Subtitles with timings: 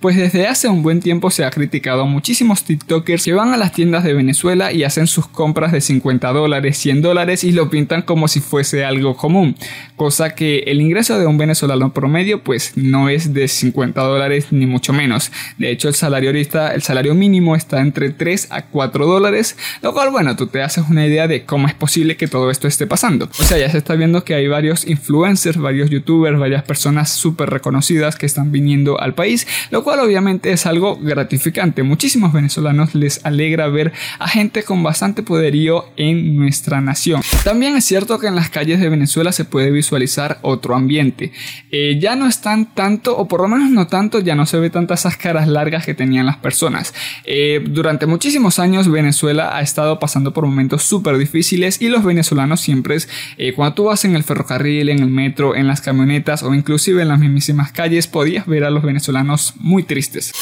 [0.00, 3.58] Pues desde hace un buen tiempo se ha criticado a muchísimos TikTokers que van a
[3.58, 7.68] las tiendas de Venezuela y hacen sus compras de 50 dólares, 100 dólares y lo
[7.68, 9.56] pintan como si fuese algo común.
[9.96, 14.64] Cosa que el ingreso de un venezolano promedio pues no es de 50 dólares ni
[14.64, 15.32] mucho menos.
[15.58, 19.92] De hecho el salario ahorita, el salario mínimo está entre 3 a 4 dólares, lo
[19.92, 22.86] cual bueno, tú te haces una idea de cómo es posible que todo esto esté
[22.86, 23.28] pasando.
[23.38, 27.50] O sea, ya se está viendo que hay varios influencers, varios youtubers, varias personas súper
[27.50, 31.82] reconocidas que están viniendo al país, lo cual obviamente es algo gratificante.
[31.82, 37.22] Muchísimos venezolanos les alegra ver a gente con bastante poderío en nuestra nación.
[37.44, 41.32] También es cierto que en las calles de Venezuela se puede visualizar otro ambiente.
[41.70, 44.70] Eh, ya no están tanto, o por lo menos no tanto, ya no se ve
[44.70, 46.94] tantas esas caras largas que tenían las personas.
[47.24, 52.60] Eh, durante muchísimos años Venezuela ha estado pasando por momentos súper difíciles y los venezolanos
[52.60, 52.90] siempre,
[53.38, 57.02] eh, cuando tú vas en el ferrocarril, en el metro, en las camionetas o inclusive
[57.02, 60.32] en las mismísimas calles, podías ver a los venezolanos muy tristes.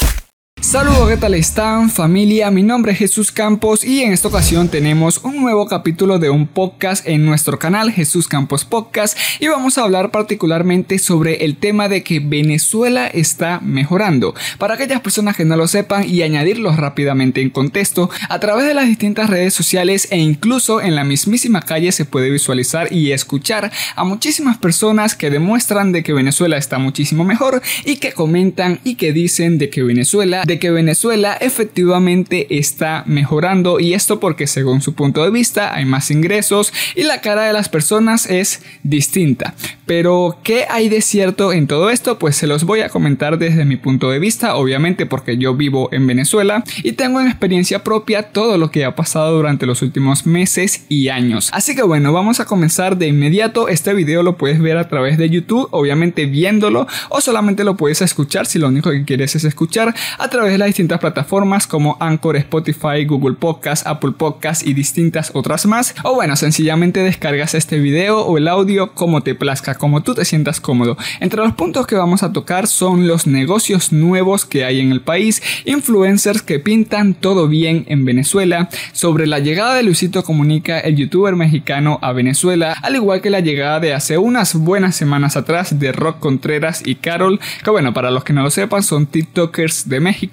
[0.61, 2.51] Saludos, ¿qué tal están familia?
[2.51, 6.47] Mi nombre es Jesús Campos y en esta ocasión tenemos un nuevo capítulo de un
[6.47, 11.87] podcast en nuestro canal Jesús Campos Podcast y vamos a hablar particularmente sobre el tema
[11.87, 14.35] de que Venezuela está mejorando.
[14.57, 18.73] Para aquellas personas que no lo sepan y añadirlos rápidamente en contexto, a través de
[18.73, 23.71] las distintas redes sociales e incluso en la mismísima calle se puede visualizar y escuchar
[23.95, 28.95] a muchísimas personas que demuestran de que Venezuela está muchísimo mejor y que comentan y
[28.95, 34.81] que dicen de que Venezuela de que Venezuela efectivamente está mejorando y esto porque según
[34.81, 39.53] su punto de vista hay más ingresos y la cara de las personas es distinta.
[39.85, 42.17] Pero ¿qué hay de cierto en todo esto?
[42.17, 45.89] Pues se los voy a comentar desde mi punto de vista, obviamente porque yo vivo
[45.91, 50.25] en Venezuela y tengo en experiencia propia todo lo que ha pasado durante los últimos
[50.25, 51.49] meses y años.
[51.53, 53.67] Así que bueno, vamos a comenzar de inmediato.
[53.67, 58.01] Este video lo puedes ver a través de YouTube, obviamente viéndolo o solamente lo puedes
[58.01, 61.67] escuchar si lo único que quieres es escuchar a través través de las distintas plataformas
[61.67, 65.93] como Anchor, Spotify, Google Podcast, Apple Podcast y distintas otras más.
[66.03, 70.23] O bueno, sencillamente descargas este video o el audio como te plazca, como tú te
[70.23, 70.97] sientas cómodo.
[71.19, 75.01] Entre los puntos que vamos a tocar son los negocios nuevos que hay en el
[75.01, 80.95] país, influencers que pintan todo bien en Venezuela, sobre la llegada de Luisito Comunica, el
[80.95, 85.79] youtuber mexicano a Venezuela, al igual que la llegada de hace unas buenas semanas atrás
[85.79, 89.89] de Rock Contreras y Carol, que bueno, para los que no lo sepan son TikTokers
[89.89, 90.28] de México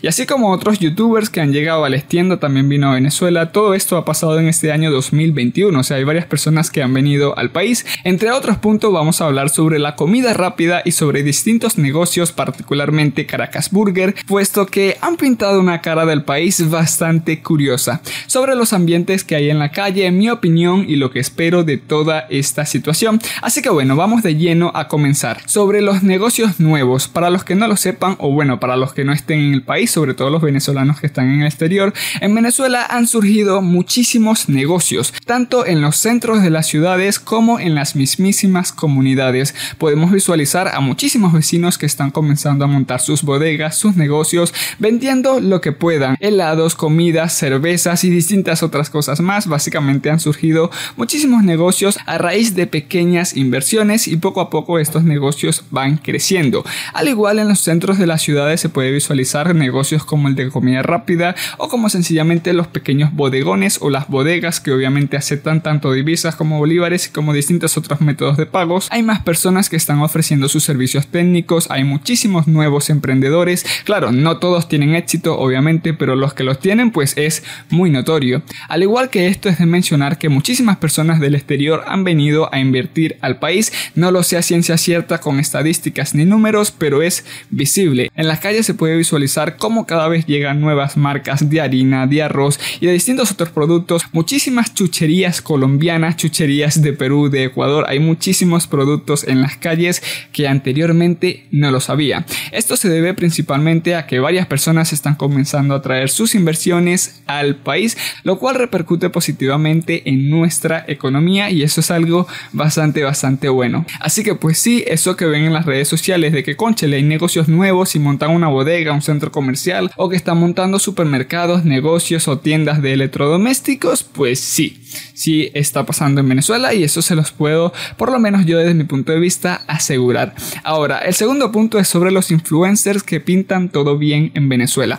[0.00, 3.52] y así como otros youtubers que han llegado al extiendo también vino a Venezuela.
[3.52, 6.94] Todo esto ha pasado en este año 2021, o sea, hay varias personas que han
[6.94, 7.84] venido al país.
[8.04, 13.26] Entre otros puntos vamos a hablar sobre la comida rápida y sobre distintos negocios, particularmente
[13.26, 18.00] Caracas Burger, puesto que han pintado una cara del país bastante curiosa.
[18.26, 21.76] Sobre los ambientes que hay en la calle, mi opinión y lo que espero de
[21.78, 23.20] toda esta situación.
[23.42, 25.40] Así que bueno, vamos de lleno a comenzar.
[25.46, 29.04] Sobre los negocios nuevos, para los que no lo sepan o bueno, para los que
[29.04, 32.34] no estén en el país, sobre todo los venezolanos que están en el exterior, en
[32.34, 37.96] Venezuela han surgido muchísimos negocios, tanto en los centros de las ciudades como en las
[37.96, 39.54] mismísimas comunidades.
[39.78, 45.40] Podemos visualizar a muchísimos vecinos que están comenzando a montar sus bodegas, sus negocios, vendiendo
[45.40, 49.46] lo que puedan, helados, comidas, cervezas y distintas otras cosas más.
[49.46, 55.04] Básicamente han surgido muchísimos negocios a raíz de pequeñas inversiones y poco a poco estos
[55.04, 56.64] negocios van creciendo.
[56.92, 60.48] Al igual en los centros de las ciudades se puede visualizar negocios como el de
[60.50, 65.92] comida rápida o como sencillamente los pequeños bodegones o las bodegas que obviamente aceptan tanto
[65.92, 68.88] divisas como bolívares y como distintos otros métodos de pagos.
[68.90, 73.64] Hay más personas que están ofreciendo sus servicios técnicos, hay muchísimos nuevos emprendedores.
[73.84, 78.42] Claro, no todos tienen éxito obviamente, pero los que los tienen pues es muy notorio.
[78.68, 82.60] Al igual que esto es de mencionar que muchísimas personas del exterior han venido a
[82.60, 88.10] invertir al país, no lo sea ciencia cierta con estadísticas ni números, pero es visible.
[88.14, 92.22] En las calles se puede visualizar cómo cada vez llegan nuevas marcas de harina, de
[92.22, 97.98] arroz y de distintos otros productos, muchísimas chucherías colombianas, chucherías de Perú, de Ecuador, hay
[97.98, 102.24] muchísimos productos en las calles que anteriormente no lo sabía.
[102.50, 107.56] Esto se debe principalmente a que varias personas están comenzando a traer sus inversiones al
[107.56, 113.84] país, lo cual repercute positivamente en nuestra economía y eso es algo bastante bastante bueno.
[114.00, 117.02] Así que pues sí, eso que ven en las redes sociales de que conchele hay
[117.02, 122.28] negocios nuevos y montan una bodega, un centro comercial o que está montando supermercados, negocios
[122.28, 124.82] o tiendas de electrodomésticos, pues sí,
[125.14, 128.74] sí está pasando en Venezuela y eso se los puedo, por lo menos yo desde
[128.74, 130.34] mi punto de vista, asegurar.
[130.62, 134.98] Ahora, el segundo punto es sobre los influencers que pintan todo bien en Venezuela.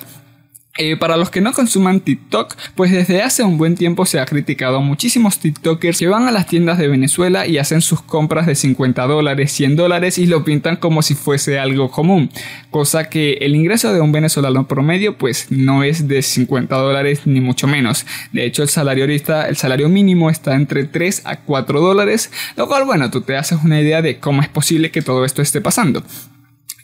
[0.77, 4.25] Eh, para los que no consuman TikTok, pues desde hace un buen tiempo se ha
[4.25, 8.45] criticado a muchísimos TikTokers que van a las tiendas de Venezuela y hacen sus compras
[8.45, 12.31] de 50 dólares, 100 dólares y lo pintan como si fuese algo común,
[12.69, 17.41] cosa que el ingreso de un venezolano promedio pues no es de 50 dólares ni
[17.41, 18.06] mucho menos.
[18.31, 22.85] De hecho el salario el salario mínimo está entre 3 a 4 dólares, lo cual
[22.85, 26.01] bueno, tú te haces una idea de cómo es posible que todo esto esté pasando.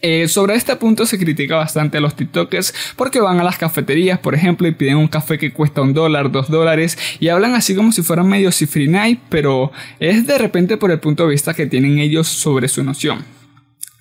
[0.01, 4.19] Eh, sobre este punto se critica bastante a los TikTokers porque van a las cafeterías,
[4.19, 7.75] por ejemplo, y piden un café que cuesta un dólar, dos dólares, y hablan así
[7.75, 11.65] como si fueran medio cifrinay, pero es de repente por el punto de vista que
[11.65, 13.36] tienen ellos sobre su noción.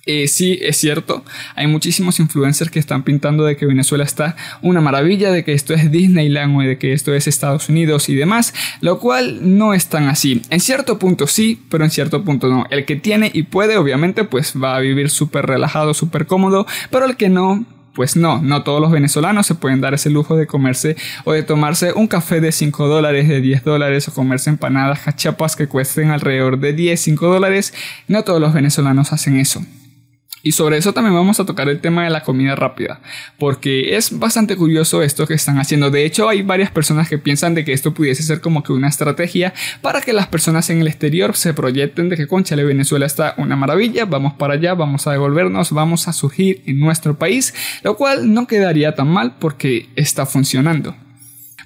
[0.09, 4.79] Eh, sí, es cierto, hay muchísimos influencers que están pintando de que Venezuela está una
[4.79, 8.53] maravilla, de que esto es Disneyland o de que esto es Estados Unidos y demás,
[8.79, 10.41] lo cual no es tan así.
[10.49, 12.65] En cierto punto sí, pero en cierto punto no.
[12.69, 17.05] El que tiene y puede, obviamente, pues va a vivir súper relajado, súper cómodo, pero
[17.05, 20.47] el que no, pues no, no todos los venezolanos se pueden dar ese lujo de
[20.47, 20.95] comerse
[21.25, 25.57] o de tomarse un café de 5 dólares, de 10 dólares o comerse empanadas cachapas
[25.57, 27.73] que cuesten alrededor de 10, 5 dólares.
[28.07, 29.65] No todos los venezolanos hacen eso.
[30.47, 33.01] Y sobre eso también vamos a tocar el tema de la comida rápida,
[33.37, 35.91] porque es bastante curioso esto que están haciendo.
[35.91, 38.87] De hecho, hay varias personas que piensan de que esto pudiese ser como que una
[38.87, 43.33] estrategia para que las personas en el exterior se proyecten de que Conchale Venezuela está
[43.35, 47.53] una maravilla, vamos para allá, vamos a devolvernos, vamos a surgir en nuestro país,
[47.83, 50.95] lo cual no quedaría tan mal porque está funcionando.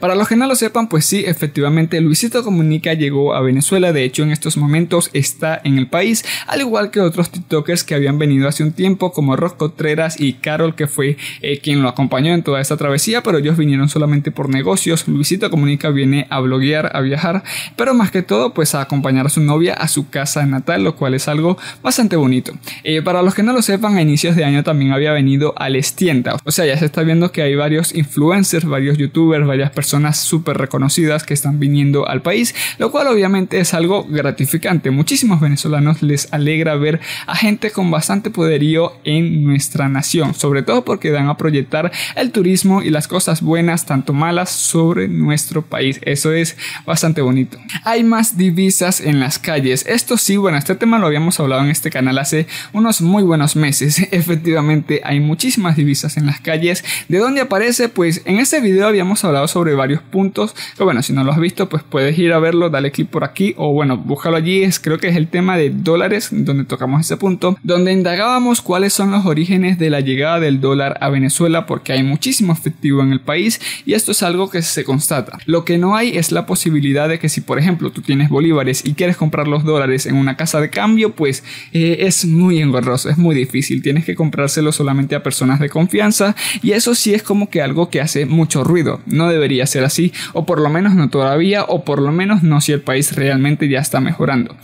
[0.02, 4.04] Para los que no lo sepan, pues sí, efectivamente Luisito Comunica llegó a Venezuela, de
[4.04, 8.18] hecho en estos momentos está en el país, al igual que otros TikTokers que habían
[8.18, 12.34] venido hace un tiempo como Ross Contreras y Carol que fue eh, quien lo acompañó
[12.34, 16.90] en toda esta travesía, pero ellos vinieron solamente por negocios, Luisito Comunica viene a bloguear,
[16.96, 17.44] a viajar,
[17.76, 20.96] pero más que todo pues a acompañar a su novia a su casa natal, lo
[20.96, 22.54] cual es algo bastante bonito.
[22.84, 25.76] Eh, para los que no lo sepan, a inicios de año también había venido al
[25.76, 29.91] Estienta, o sea, ya se está viendo que hay varios influencers, varios youtubers, varias personas
[29.92, 34.90] personas súper reconocidas que están viniendo al país, lo cual obviamente es algo gratificante.
[34.90, 40.86] Muchísimos venezolanos les alegra ver a gente con bastante poderío en nuestra nación, sobre todo
[40.86, 46.00] porque dan a proyectar el turismo y las cosas buenas, tanto malas, sobre nuestro país.
[46.04, 46.56] Eso es
[46.86, 47.58] bastante bonito.
[47.84, 49.86] Hay más divisas en las calles.
[49.90, 53.58] Esto sí, bueno, este tema lo habíamos hablado en este canal hace unos muy buenos
[53.58, 54.08] meses.
[54.12, 56.86] Efectivamente, hay muchísimas divisas en las calles.
[57.10, 57.90] ¿De dónde aparece?
[57.90, 60.56] Pues en este video habíamos hablado sobre varios puntos.
[60.74, 63.24] Pero bueno, si no lo has visto, pues puedes ir a verlo, dale clic por
[63.24, 64.62] aquí o bueno, búscalo allí.
[64.62, 68.94] Es, creo que es el tema de dólares donde tocamos ese punto, donde indagábamos cuáles
[68.94, 73.12] son los orígenes de la llegada del dólar a Venezuela, porque hay muchísimo efectivo en
[73.12, 75.40] el país y esto es algo que se constata.
[75.46, 78.86] Lo que no hay es la posibilidad de que si por ejemplo tú tienes bolívares
[78.86, 81.44] y quieres comprar los dólares en una casa de cambio, pues
[81.74, 83.82] eh, es muy engorroso, es muy difícil.
[83.82, 87.90] Tienes que comprárselo solamente a personas de confianza y eso sí es como que algo
[87.90, 89.02] que hace mucho ruido.
[89.06, 92.62] No debería ser así, o por lo menos no todavía, o por lo menos no
[92.62, 94.56] si el país realmente ya está mejorando.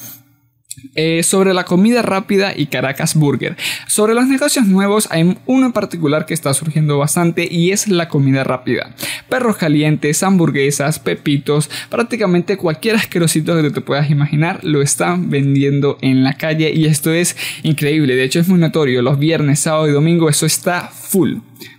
[0.93, 3.55] Eh, sobre la comida rápida y Caracas Burger.
[3.87, 8.09] Sobre los negocios nuevos hay uno en particular que está surgiendo bastante y es la
[8.09, 8.93] comida rápida.
[9.27, 16.23] Perros calientes, hamburguesas, pepitos, prácticamente cualquier asquerosito que te puedas imaginar lo están vendiendo en
[16.23, 18.15] la calle y esto es increíble.
[18.15, 19.01] De hecho es muy notorio.
[19.01, 21.37] Los viernes, sábado y domingo eso está full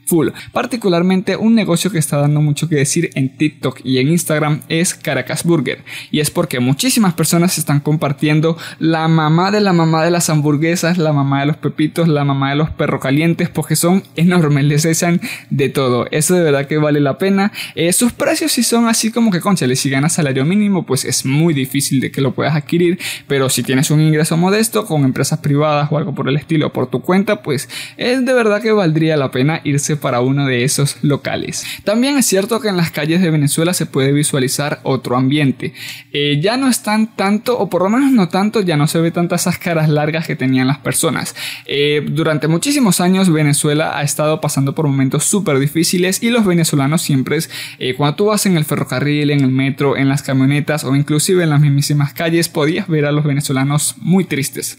[0.09, 0.29] full.
[0.53, 4.95] Particularmente un negocio que está dando mucho que decir en TikTok y en Instagram es
[4.95, 5.85] Caracas Burger.
[6.11, 10.99] Y es porque muchísimas personas están compartiendo la mamá de la mamá de las hamburguesas,
[10.99, 14.85] la mamá de los pepitos, la mamá de los perros calientes, porque son enormes, les
[14.85, 15.21] echan
[15.51, 16.07] de todo.
[16.11, 17.53] Eso de verdad que vale la pena.
[17.75, 21.25] Eh, sus precios si son así como que, conchale, si ganas salario mínimo, pues es
[21.27, 22.99] muy difícil de que lo puedas adquirir.
[23.27, 26.89] Pero si tienes un ingreso modesto con empresas privadas o algo por el estilo por
[26.89, 30.97] tu cuenta, pues es de verdad que valdría la pena irse para uno de esos
[31.03, 31.65] locales.
[31.85, 35.75] También es cierto que en las calles de Venezuela se puede visualizar otro ambiente.
[36.13, 39.11] Eh, ya no están tanto, o por lo menos no tanto, ya no se ve
[39.11, 41.35] tantas esas caras largas que tenían las personas.
[41.67, 47.03] Eh, durante muchísimos años Venezuela ha estado pasando por momentos súper difíciles y los venezolanos
[47.03, 47.39] siempre,
[47.79, 51.45] eh, cuando tú vas en el ferrocarril, en el metro, en las camionetas o inclusive
[51.45, 54.79] en las mismísimas calles, podías ver a los venezolanos muy tristes.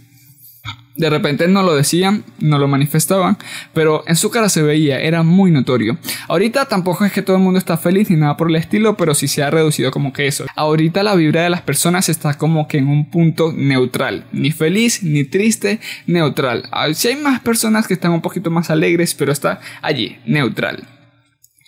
[1.00, 3.38] De repente no lo decían, no lo manifestaban,
[3.74, 5.98] pero en su cara se veía, era muy notorio.
[6.28, 9.16] Ahorita tampoco es que todo el mundo está feliz ni nada por el estilo, pero
[9.16, 10.46] sí se ha reducido como que eso.
[10.58, 15.02] Ahorita la vibra de las personas está como que en un punto neutral, ni feliz,
[15.02, 16.70] ni triste, neutral.
[16.94, 20.99] Si hay más personas que están un poquito más alegres, pero está allí, neutral.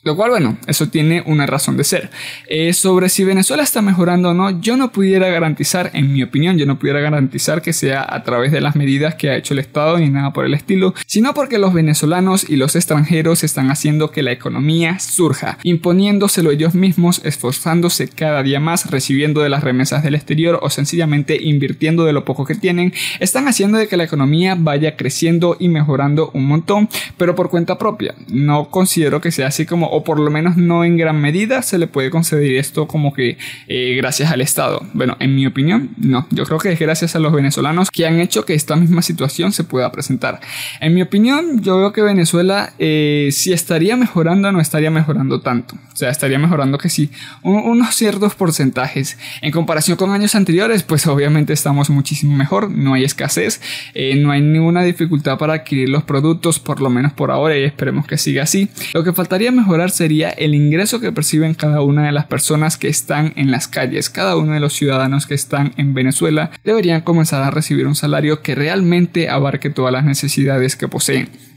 [0.04, 2.10] Lo cual, bueno, eso tiene una razón de ser.
[2.48, 6.58] Eh, sobre si Venezuela está mejorando o no, yo no pudiera garantizar, en mi opinión,
[6.58, 9.60] yo no pudiera garantizar que sea a través de las medidas que ha hecho el
[9.60, 14.10] Estado ni nada por el estilo, sino porque los venezolanos y los extranjeros están haciendo
[14.10, 20.02] que la economía surja, imponiéndoselo ellos mismos, esforzándose cada día más, recibiendo de las remesas
[20.02, 24.06] del exterior o sencillamente invirtiendo de lo poco que tienen, están haciendo de que la
[24.06, 28.16] economía vaya creciendo y mejorando un montón, pero por cuenta propia.
[28.30, 31.78] No considero que sea así como o por lo menos no en gran medida, se
[31.78, 34.82] le puede conceder esto como que eh, gracias al Estado.
[34.94, 36.28] Bueno, en mi opinión, no.
[36.32, 39.52] Yo creo que es gracias a los venezolanos que han hecho que esta misma situación
[39.52, 40.40] se pueda presentar.
[40.80, 45.76] En mi opinión, yo veo que Venezuela, eh, si estaría mejorando, no estaría mejorando tanto.
[45.94, 47.12] O sea, estaría mejorando que sí,
[47.44, 49.18] unos ciertos porcentajes.
[49.42, 53.62] En comparación con años anteriores, pues obviamente estamos muchísimo mejor, no hay escasez,
[53.94, 57.64] eh, no hay ninguna dificultad para adquirir los productos, por lo menos por ahora, y
[57.64, 58.70] esperemos que siga así.
[58.94, 62.88] Lo que faltaría mejorar sería el ingreso que perciben cada una de las personas que
[62.88, 64.10] están en las calles.
[64.10, 68.42] Cada uno de los ciudadanos que están en Venezuela deberían comenzar a recibir un salario
[68.42, 71.51] que realmente abarque todas las necesidades que poseen.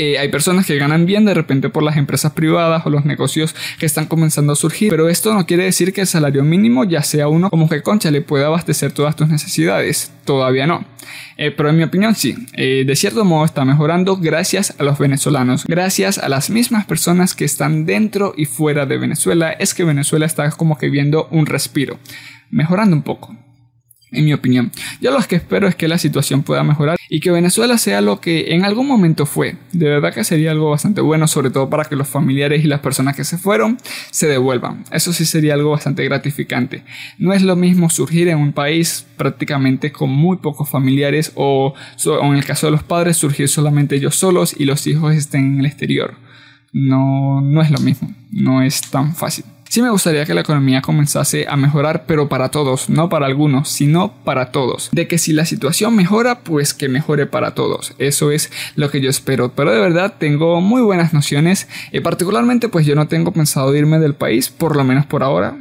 [0.00, 3.56] Eh, hay personas que ganan bien de repente por las empresas privadas o los negocios
[3.80, 7.02] que están comenzando a surgir, pero esto no quiere decir que el salario mínimo ya
[7.02, 10.12] sea uno como que concha le pueda abastecer todas tus necesidades.
[10.24, 10.84] Todavía no.
[11.36, 14.98] Eh, pero en mi opinión sí, eh, de cierto modo está mejorando gracias a los
[14.98, 19.82] venezolanos, gracias a las mismas personas que están dentro y fuera de Venezuela, es que
[19.82, 21.98] Venezuela está como que viendo un respiro,
[22.50, 23.36] mejorando un poco
[24.10, 24.70] en mi opinión.
[25.00, 28.20] Yo lo que espero es que la situación pueda mejorar y que Venezuela sea lo
[28.20, 29.56] que en algún momento fue.
[29.72, 32.80] De verdad que sería algo bastante bueno, sobre todo para que los familiares y las
[32.80, 33.78] personas que se fueron
[34.10, 34.84] se devuelvan.
[34.92, 36.84] Eso sí sería algo bastante gratificante.
[37.18, 41.74] No es lo mismo surgir en un país prácticamente con muy pocos familiares o,
[42.22, 45.60] en el caso de los padres surgir solamente ellos solos y los hijos estén en
[45.60, 46.14] el exterior.
[46.72, 49.44] No, no es lo mismo, no es tan fácil.
[49.68, 53.68] Sí me gustaría que la economía comenzase a mejorar, pero para todos, no para algunos,
[53.68, 54.88] sino para todos.
[54.92, 57.94] De que si la situación mejora, pues que mejore para todos.
[57.98, 59.52] Eso es lo que yo espero.
[59.54, 61.68] Pero de verdad tengo muy buenas nociones.
[61.92, 65.56] Y particularmente pues yo no tengo pensado irme del país, por lo menos por ahora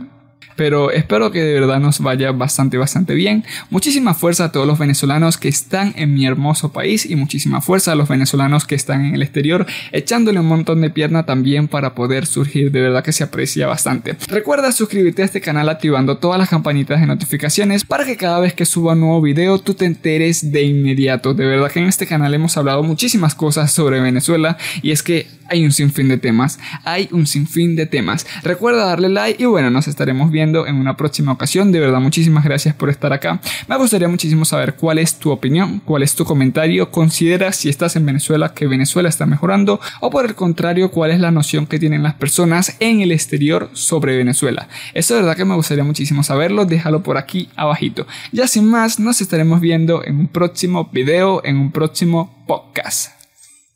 [0.57, 3.45] pero espero que de verdad nos vaya bastante, bastante bien.
[3.69, 7.93] Muchísima fuerza a todos los venezolanos que están en mi hermoso país y muchísima fuerza
[7.93, 11.95] a los venezolanos que están en el exterior, echándole un montón de pierna también para
[11.95, 14.17] poder surgir, de verdad que se aprecia bastante.
[14.27, 18.53] Recuerda suscribirte a este canal activando todas las campanitas de notificaciones para que cada vez
[18.53, 21.33] que suba un nuevo video tú te enteres de inmediato.
[21.33, 25.36] De verdad que en este canal hemos hablado muchísimas cosas sobre Venezuela y es que
[25.49, 28.25] hay un sinfín de temas, hay un sinfín de temas.
[28.43, 31.71] Recuerda darle like y bueno, nos estaremos viendo en una próxima ocasión.
[31.71, 33.39] De verdad, muchísimas gracias por estar acá.
[33.67, 36.91] Me gustaría muchísimo saber cuál es tu opinión, cuál es tu comentario.
[36.91, 41.19] Considera si estás en Venezuela que Venezuela está mejorando o por el contrario, cuál es
[41.19, 44.67] la noción que tienen las personas en el exterior sobre Venezuela.
[44.93, 46.65] Eso de verdad que me gustaría muchísimo saberlo.
[46.65, 48.07] Déjalo por aquí abajito.
[48.31, 53.16] Ya sin más, nos estaremos viendo en un próximo video, en un próximo podcast.